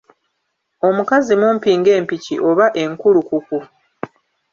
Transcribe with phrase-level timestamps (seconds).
[0.87, 3.57] Omukazi mumpi ng'empiki oba enkulukuku